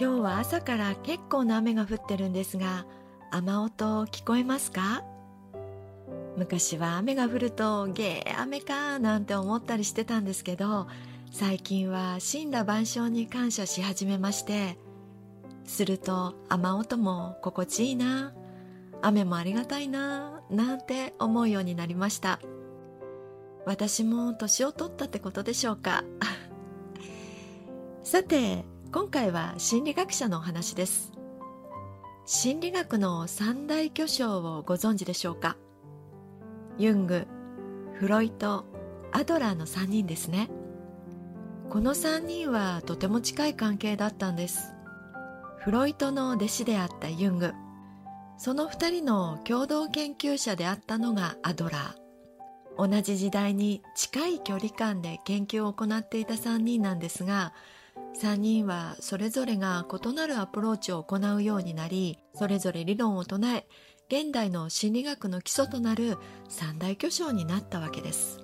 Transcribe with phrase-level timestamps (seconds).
[0.00, 2.86] 今日は朝から結構な雨が降ってるんですが
[3.30, 5.02] 雨音聞こえますか？
[6.36, 10.86] 昔は雨が降るとゲー雨かなんて思ったりしてたんですけど
[11.32, 14.78] 最近は死んだ万象に感謝し始めまして
[15.64, 18.32] すると雨音も心地いいな
[19.02, 22.40] 雨もありがたいななんて思うようになりました。
[23.66, 26.02] 私も年を取ったってことでしょうか？
[28.02, 31.12] さて今回は心理学者のお話です。
[32.24, 35.58] 心理学の三大巨匠をご存知でしょうか？
[36.78, 37.26] ユング
[37.92, 38.64] フロイト
[39.12, 40.48] アドラーの3人ですね。
[41.68, 44.74] この3人はとても近い関係だったんです。
[45.58, 47.52] フロイトの弟子であったユング。
[48.38, 52.88] その2人の共同研究者であったのがアドラー。
[52.88, 57.52] 同じ時代に近い距離感で研究を行っていた3人なんですが
[58.20, 63.66] 3人はそれぞれが異なるアプローチを行うようになりそれぞれ理論を唱え
[64.08, 66.16] 現代の心理学の基礎となる
[66.48, 68.40] 三大巨匠になったわけです。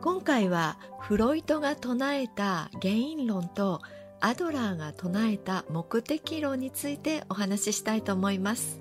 [0.00, 3.82] 今回はフロイトが唱えた原因論と
[4.20, 8.80] アドラーが唱えた目的論についてお話ししたいと思います。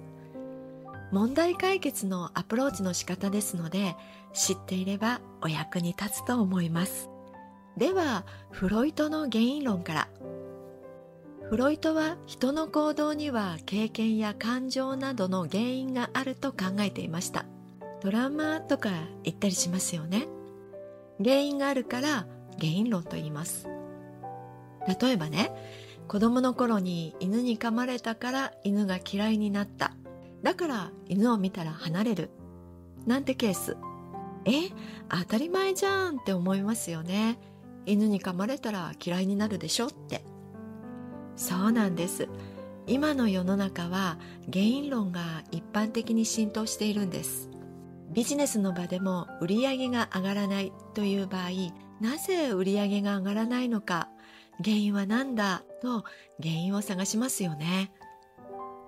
[1.12, 3.96] 問題解決のアプローチの仕方ですので
[4.34, 7.10] 知っていればお役に立つと思います。
[7.78, 10.08] ではフロイトの原因論から。
[11.50, 17.46] フロイトは人の行動には経験や感情などの原因があると考えていました。
[18.02, 18.92] トラウマとか
[19.24, 20.28] 言ったりしますよね。
[21.18, 22.28] 原因があるから
[22.60, 23.68] 原因論と言います。
[25.02, 25.52] 例えばね
[26.08, 29.94] 子供の頃に犬に噛まれたから犬が嫌いになった。
[30.44, 32.30] だから犬を見たら離れる。
[33.06, 33.76] なんてケース。
[34.46, 34.70] え
[35.10, 37.38] 当たり前じゃんって思いますよね。
[37.90, 40.24] 犬に噛まれたら嫌いになるでしょって。
[41.36, 42.28] そうなんです。
[42.86, 44.18] 今の世の中は
[44.52, 47.50] 原因論が一般的に浸透しているんです。
[48.12, 51.50] ビジネスの場でも売り上げが上がらないという場合
[52.02, 54.10] なぜ売り上げが上がらないのか
[54.64, 56.04] 原因は何だと
[56.42, 57.92] 原因を探しますよね。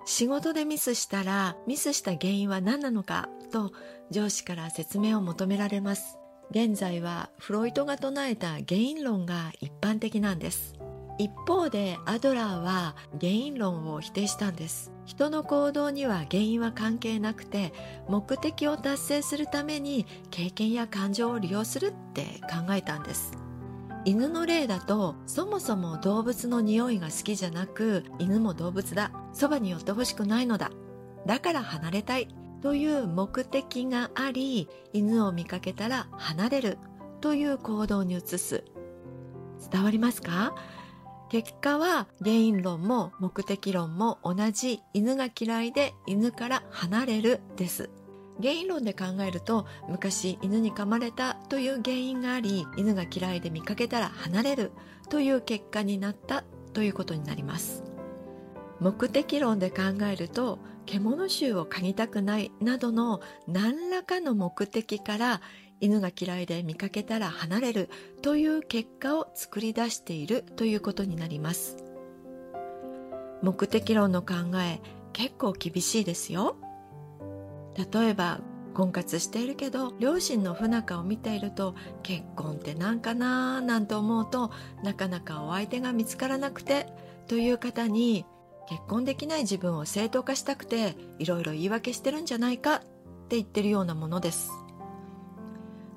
[0.04, 3.72] 仕事でミスしたらミスした原因は何なのかと
[4.10, 6.18] 上司から説明を求められます。
[6.54, 10.74] 現在はフロイトが唱えた原因論が一般的なんです。
[11.16, 14.92] 一方でアドラーは原因論を否定したんです。
[15.06, 17.72] 人の行動には原因は関係なくて
[18.06, 23.32] 目的を達成するために経験や感情を利用するって考えたんです。
[24.04, 29.10] 犬の例だとそもそも動物の匂いが好きじゃなく犬も動物だ。
[29.32, 30.70] そばに寄ってほしくないのだ。
[31.26, 32.28] だから離れたい。
[32.62, 36.78] という目的があり犬を見かけたら離れる
[37.20, 38.64] という行動に移す。
[39.70, 40.54] 伝わりますか？
[41.28, 47.90] 結果は原因論も目的論も同じ犬が嫌いで犬から離れるです。
[48.40, 54.72] 原因論で考えると昔犬に噛まれたという原因があり犬が嫌いで見かけたら離れる
[55.10, 57.84] という結果になったということになります。
[58.82, 59.82] 目的論で考
[60.12, 65.40] えると獣臭を嗅ぎたくないなどの何らかの目的から
[65.80, 67.90] 犬が嫌いで見かけたら離れる
[68.22, 71.76] という結果を作り出しているということになります。
[73.40, 74.80] 目的論の考え
[75.12, 76.56] 結構厳しいですよ。
[77.92, 78.40] 例えば
[78.74, 84.50] 婚活しているけど両親の不仲を見ていると結婚って何かななんて思うと
[84.82, 86.86] なかなかお相手が見つからなくて
[87.28, 88.24] という方に
[88.72, 92.80] 結婚できない自分を正当化したくていろいろ言い訳してるんじゃないかっ
[93.28, 94.50] て言ってるようなものです。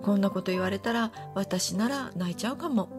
[0.02, 2.90] こんなこと言われたら私なら泣いちゃうかも。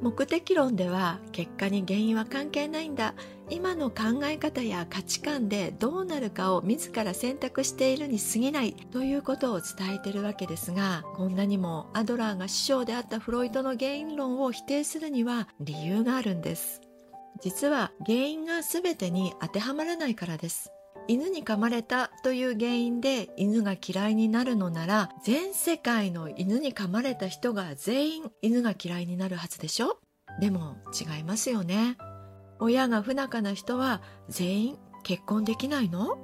[0.00, 3.14] 目的論では結果に原因は関係ないんだ。
[3.50, 16.80] 今の考え方や価値観でどうなるかを自ら選択しているに過ぎないということを伝えているわけですがこんなにもアドラーが師匠であったフロイトの原因論を否定するには理由があるんです。
[17.42, 20.70] 実は原因が全てに当てはまらないからです。
[21.08, 29.98] 犬に噛まれたという原因で犬が嫌いになるのなら全世界の犬に噛まれた人が全員犬が嫌いになるはずでしょ？
[30.40, 31.96] でも違いますよね。
[32.58, 36.18] 親が不仲な人は全員結婚できないの？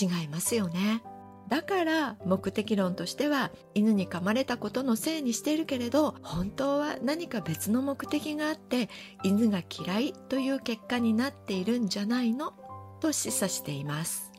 [0.00, 1.02] 違いますよね。
[1.48, 8.88] だから目的論としては犬に噛まれたことのせいにしているけれど本当は何か別の目的があって
[9.22, 12.52] 犬が嫌いという結果になっているんじゃないの？
[13.00, 14.32] と示唆しています。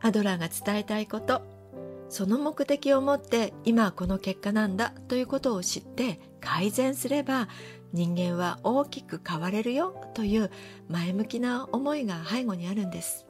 [0.00, 1.42] アドラーが伝えたいこと。
[2.08, 7.48] その目的を持って今この結果なんだということを知って改善すれば
[7.92, 10.52] 人間は大きく変われるよという
[10.88, 13.25] 前向きな思いが背後にあるんです。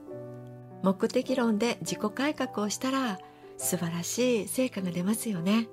[0.87, 3.19] 目的論で自己改革をしたら
[3.59, 5.67] 素晴らしい成果が出ますよね。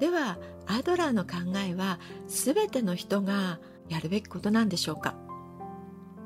[0.00, 0.36] では
[0.66, 5.14] アドラーの考えは全ての人がやるべきことなんでしょうか？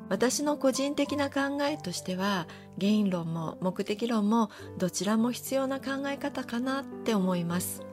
[0.09, 2.47] 私の個人的な考えとしては
[2.79, 4.49] 原因論も目的論も
[4.79, 7.83] どちらも必要な考え方かなって思います。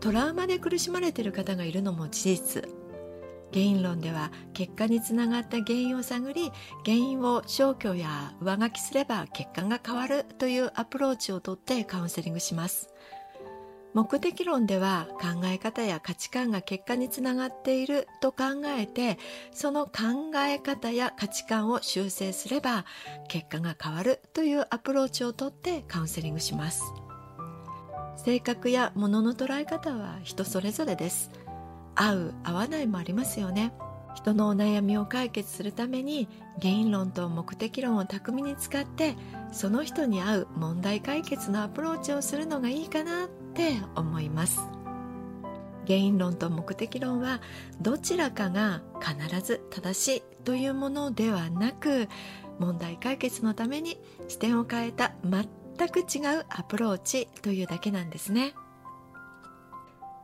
[0.00, 2.79] トラウマで苦しまれている方がいるのも事実。
[3.52, 6.52] 原因論では結果につながった原因を探り
[6.84, 12.90] 原因を消去や上書きすれば結果が変わるというアプローチをとってカウンセリングします。
[13.92, 19.18] 目的論では考え方や価値観が結果につながっていると考えて
[19.52, 22.84] その考え方や価値観を修正すれば
[23.28, 26.84] 結果が変わるというアプローチをとってカウンセリングします。
[28.16, 31.30] 性格や物の捉え方は人それぞれです。
[32.00, 33.72] 合う合わないもありますよね。
[34.14, 36.28] 人のお悩みを解決するために
[36.60, 39.14] 原因論と目的論を巧みに使って
[39.52, 44.60] その人に合う問題解決のアプローチをするのがいいかなって思います。
[45.86, 47.40] 原因論と目的論は
[47.80, 52.08] どちらかが必ず正しいというものではなく
[52.58, 53.98] 問題解決のために
[54.28, 58.54] 視点を変えた全く違うアプローチというだけなんですね。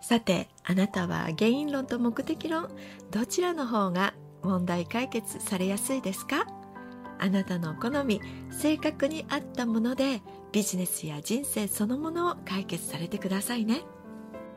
[0.08, 2.68] さてあなたは原因論と目的論
[3.10, 4.14] どちらの方が
[4.44, 6.46] 問題解決されやすいですか？
[7.18, 8.20] あなたの好み
[8.52, 10.22] 性格に合ったもので
[10.52, 13.80] ビジネスや人生そのものを解決されてくださいね。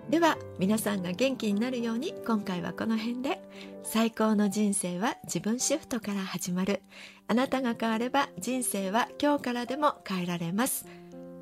[0.08, 3.42] では皆さんが元気になるように今回はこの辺で。
[3.82, 6.84] 最高の人生は自分シフトから始まる。
[7.28, 10.86] あなたが変われば人生は今日からでも変えられます。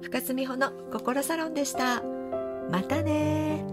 [0.01, 2.01] 深津美穂の心サロンでした。
[2.71, 3.65] またね